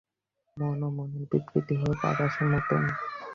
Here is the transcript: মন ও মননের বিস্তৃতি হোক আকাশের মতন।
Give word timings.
মন 0.57 0.79
ও 0.81 0.89
মননের 0.97 1.25
বিস্তৃতি 1.31 1.75
হোক 1.81 1.99
আকাশের 2.11 2.47
মতন। 2.47 2.81